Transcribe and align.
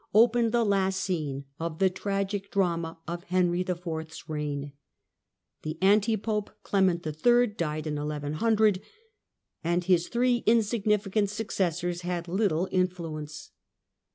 opened 0.15 0.51
the 0.51 0.63
last 0.65 0.99
scene 0.99 1.45
of 1.59 1.77
the 1.77 1.87
tragic 1.87 2.49
drama 2.49 2.97
of 3.07 3.23
Henry 3.25 3.61
IV.'s 3.61 4.27
reign. 4.27 4.71
The 5.61 5.77
anti 5.79 6.17
pope 6.17 6.49
Clement 6.63 7.05
III. 7.05 7.45
died 7.45 7.85
in 7.85 7.97
1100, 7.97 8.81
and 9.63 9.83
his 9.83 10.09
tliree 10.09 10.43
insignificant 10.47 11.29
successors 11.29 12.01
had 12.01 12.27
little 12.27 12.67
influence. 12.71 13.51